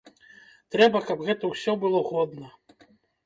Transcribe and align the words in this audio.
Трэба, 0.75 1.01
каб 1.09 1.19
гэта 1.27 1.51
ўсё 1.51 1.75
было 1.83 1.99
годна. 2.09 2.47